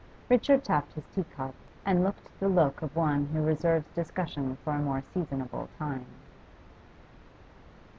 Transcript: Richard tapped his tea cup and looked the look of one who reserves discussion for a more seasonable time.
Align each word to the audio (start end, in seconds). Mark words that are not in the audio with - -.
Richard 0.29 0.63
tapped 0.63 0.93
his 0.93 1.03
tea 1.13 1.25
cup 1.37 1.53
and 1.85 2.03
looked 2.03 2.27
the 2.39 2.49
look 2.49 2.81
of 2.81 2.95
one 2.95 3.27
who 3.27 3.45
reserves 3.45 3.85
discussion 3.93 4.57
for 4.63 4.73
a 4.73 4.79
more 4.79 5.03
seasonable 5.13 5.69
time. 5.77 6.07